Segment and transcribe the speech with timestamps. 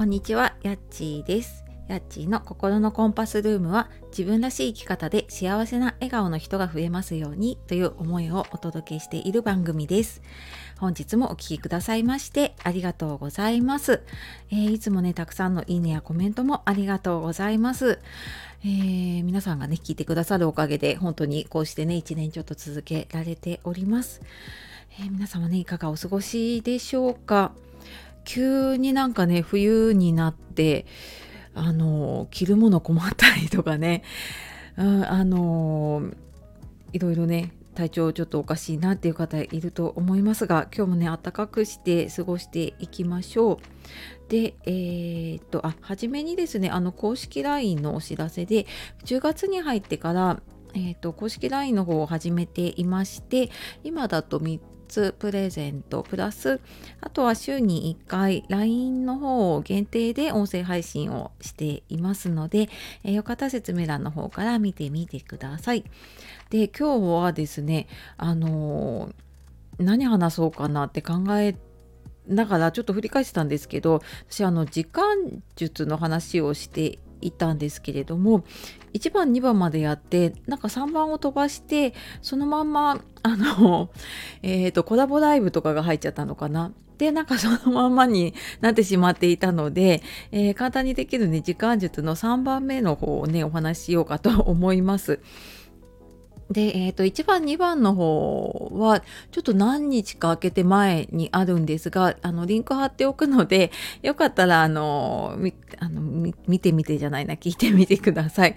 [0.00, 1.62] こんにちは、やっちーです。
[1.86, 10.22] やっちーの心のコンパスルームは自分らしい生き方で幸せな笑顔の人が増えますようにという思いをお届けしている番組です。
[10.78, 14.00] 本日もお聴きくださいましてありがとうございます、
[14.50, 17.98] えーいつもね、たくさんのいいねやコメントもありがとうございます。
[18.64, 24.22] えー皆さんがね、聞いてくださるおかげで本当にこうしてね、一年ちょっと続けられております。
[24.98, 27.52] えー皆様ね、いかがお過ごしでしょうか？
[28.24, 30.86] 急になんかね冬になって
[31.54, 34.02] あの着るもの困ったりとかね、
[34.76, 36.10] うん、あの
[36.92, 43.58] いろいろね体調ちょっとおかしいなっていう方いると思いますが今日もね暖かくして過ごしていきましょう。
[44.28, 48.66] でえーっとあ初めにですねあの公式 LINE のお知らせで
[49.04, 50.40] 10月に入ってから
[50.74, 53.50] えー、と公式 LINE の方を始めていまして
[53.82, 54.60] 今だと3
[54.90, 56.60] つプレゼントプラス
[57.00, 62.68] あとは週に1回 LINE の方を限定で音声配信をしていますので、
[63.04, 65.84] えーよかったら説明欄の方から見てみてください。
[66.48, 69.14] で今日はですねあのー
[69.78, 71.56] 何話そうかなって考え
[72.28, 78.44] ながらちょっと振り返ってたんですけど私あの時間術の話をしていたんですけれども
[78.94, 83.90] 1番2番までやってなんか3番を飛ばしてそのまんまあの
[84.42, 86.72] えーとコラボライブとかが入っちゃったのかな。
[86.98, 95.20] でなんかそのまんまに なってしまっていたので、えー簡単にできるね時間術の3番目の方をねお話ししようかと思います。
[96.50, 103.70] で、えー、と1番2番の方はちょっと何日か空けて前にあるんですがあのリンク貼っておくので
[104.02, 108.56] よかったらあのみあの見てみてじゃないな聞いてみてください。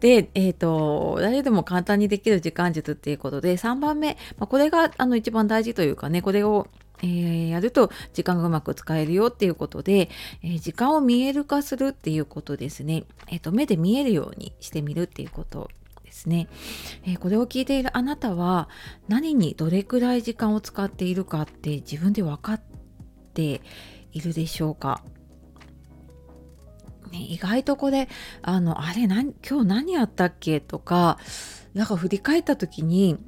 [0.00, 6.66] で、えー、と誰でも簡単にできる時間術っていうことで3番目、まあ、これがあの一番大事というかねこれを
[7.02, 10.08] えーやると時間がうまく使えるよっていうことで、
[10.42, 15.68] えー時間を見える化するっていうことですね、えーと目で見えるようにしてみるっていうこと
[16.14, 16.46] ですね、
[17.02, 18.68] えーこれを聞いているあなたは
[19.08, 22.60] 何にどれくらい時間を使っているかって自分で分かっ
[23.34, 23.60] て
[24.12, 25.02] いるでしょうか？
[27.10, 28.08] ね、意外とこれ
[28.42, 30.60] あのあれ何今日何やったっけ？
[30.60, 31.18] とか
[31.74, 33.18] なんか振り返った時に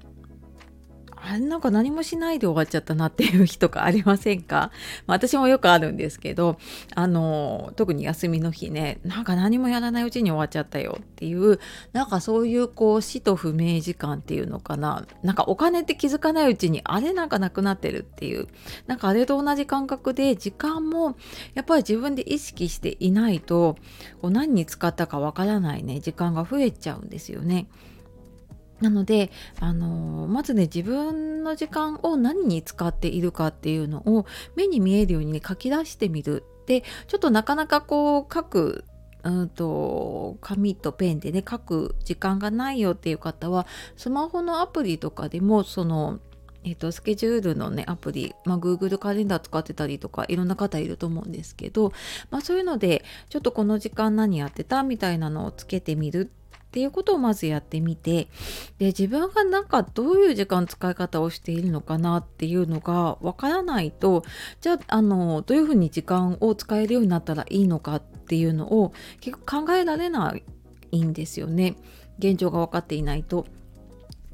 [1.29, 4.71] あれなんか何もしないで終わっちゃったなっていう日とかありませんか、
[5.07, 6.59] まあ私もよくあるんですけど
[6.95, 11.59] あの特に休みの日ねなんか何もやらないうちに終わっちゃったよっていう
[11.93, 15.05] なんかそういうこう死と不明時間っていうのかな？
[15.23, 18.47] なんかお金って気づかないうちにあれなんかなくなってるっていう
[18.87, 21.17] なんかあれと同じ感覚で時間も
[21.55, 23.77] やっぱり自分で意識していないと
[24.23, 27.67] こう何に使ったかわからないね時間が増えちゃうんですよね。
[28.81, 38.85] なので、あのまずね自分の時間を何に使っているかっていうのを目に見えるようにね書き出してみるでちょっとなかなかこう書く
[39.23, 43.67] うんと紙とペンでね書く時間がないよっていう方は
[43.97, 46.21] スマホのアプリとかでもその
[46.65, 51.93] えっとスケジュールのねアプリ、まあ、Google カレンダー使ってたりとかいろんな方いると思うんですけど、
[52.31, 56.31] まあ、そういうのでちょっとこの時間何やってたみたいなのをつけてみる
[56.67, 58.29] っていうことをまずやってみて
[58.79, 64.25] で自分がなんかどういう時間使い方をしているのかなっていうのがわからないと
[64.61, 70.35] じゃああのどういうふうに時間を使えるようになったらいいのかっていうのを結構考えられな
[70.91, 71.77] いんですよね
[72.19, 73.47] 現状が分かっていないと。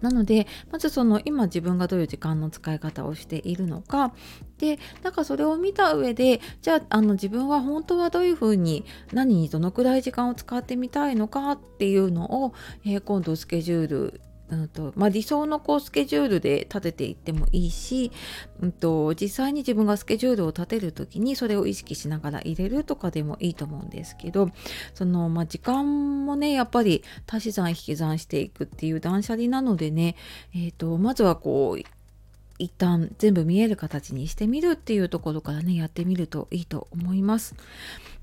[0.02, 4.12] なのでまずその今自分がどういう時間の使い方をしているのか。
[4.58, 12.54] でなんかそれを見た上でじゃああの自分は本当はどういうふうに何にどのくらい時間を使ってみたいのかっていうのを、
[12.84, 14.20] えー今度スケジュール
[14.52, 18.12] うんとまあ、理想のこうスケジュールで立てていってもいいし、
[18.60, 24.50] うん、と実際に自分がスケジュールを立てる時にそれを意識しながら入れるとかでもいいと思うんですけど
[24.92, 30.16] その、まあ、時間もねやっぱり足し算引き算していくっていう断捨離なのでね、
[30.54, 32.01] えー、とまずはこう
[32.62, 37.56] 一旦全部見える形にしてみるっていうところからねやってみるといいと思います。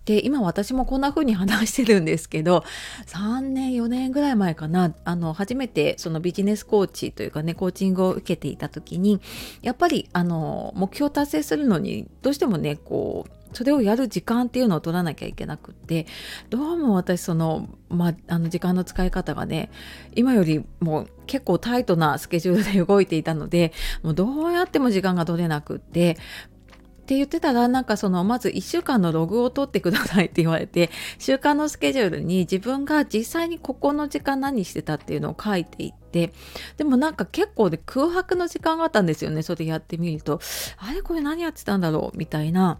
[0.06, 2.64] で今私もこんな風に話してるんですけど
[3.06, 9.22] 3年4年ぐらい前かなあの初めてそのビジネスコーチというかねコーチングを受けていた時に
[9.62, 16.06] やっぱりあの目標達成するのにどうしてもねこうそれをやる時間っていうのを取らなきゃいけなくって
[16.50, 19.70] どうも私その,、まあ、の時間の使い方がね
[20.16, 23.74] 今よりも結構タイトなスケジュールで動いていたので
[24.04, 36.32] もうどうやっても時間が取れなくってって言ってたらなんかそのまず1週間のログを取ってくださいって言われて週間のスケジュールに自分が実際にここの時間何してたっていうのを書いていって
[36.78, 40.40] でもなんか結構で空白の時間があったんですよねそれやってみると。
[40.78, 41.02] あれ？
[41.02, 42.18] これ何やってたんだろう？
[42.18, 42.78] みたいな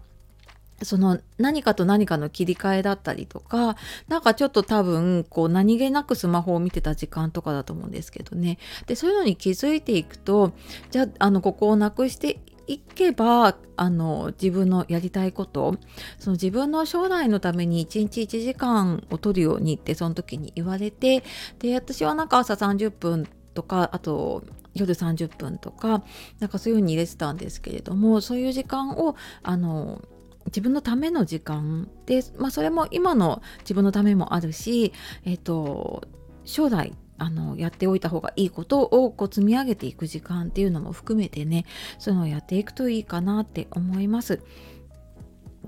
[0.82, 3.76] その何かと何かの切り替えだったりとか、
[4.08, 8.58] なんかちょっと多分、こう何気なくスマホを見てた時間とかだと思うんですけどね。
[8.86, 10.52] で、そういうのに気づいていくと、
[10.90, 15.76] じゃあ、あの、ここをなくしていけば、あの、自分のやりたいこと、
[16.18, 21.24] その自分の将来のために1日1時間を取るようにってその時に言われて、
[21.58, 24.44] で、私はなんか朝30分とか、あと、
[24.74, 26.04] 夜30分とか、
[26.38, 30.00] なんかそういう風に入れてたんですけれども、そういう時間を、あの、
[30.46, 34.92] 自分のための時間で、まあ、それも今の自分のためもあるし、
[35.24, 36.02] えっ、ー、と
[36.44, 41.66] 将来あのやっておいた方がいいことをこう積み上げていく時間っていうのも含めてね
[41.98, 44.42] そういうのをやっていくといいかなって思います。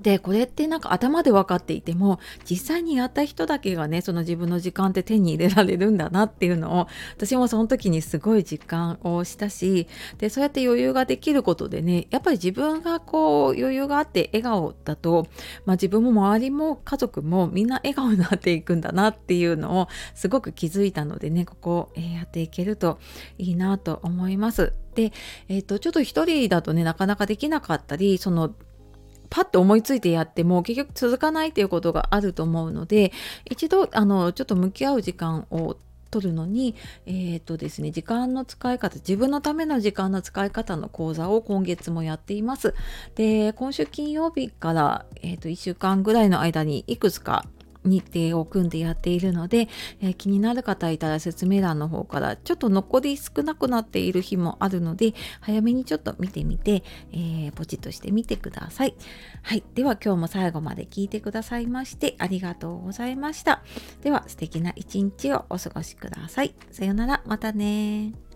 [0.03, 15.27] でこれってなんか頭で分かっていても実際にやった人だけがねその自分の時間って手に入れられるんだなっていうのを私もその時にすごい実感をしたしでそうやって余裕ができることでねやっぱり自分がこう余裕があって笑顔だと、
[15.65, 22.99] まあ、自分も周りも家族もみんな笑顔になっていくんだなっていうのをすごく気づいたのでねここ、え、やっていけると
[23.37, 24.73] いいなと思います。
[24.95, 25.11] で、
[25.47, 28.53] えーと、とちょっと一人だとねなかなかできなかったりその
[29.33, 33.11] パッと思いついてやっても結局続かないっていうことがあると思うので
[33.49, 35.75] 一度あのちょっと向き合う時間を
[36.11, 36.75] 取るのに、
[37.07, 42.75] えーとですね、時間の使い方自分のための時間の使い方の講座を今月もやっています。
[43.15, 47.45] で今週金曜日から、えー、と1週間ぐらいの間にいくつか
[47.85, 49.67] 日程を組んでやっているので、
[50.01, 58.95] えー、気になる方いたら説明欄の方からちょっと残り少なくなっている日もあるので早めにちょっと見てみて、えー、ポチッとしてみてください。
[59.41, 59.63] はい。
[59.73, 63.63] では今日も最後まで聞いてくださいましてありがとうございました。
[64.01, 66.55] では素敵な一日をお過ごしください。
[66.71, 67.21] さようなら。
[67.25, 68.32] またね